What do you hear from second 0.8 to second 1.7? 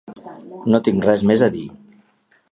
tinc res més a dir.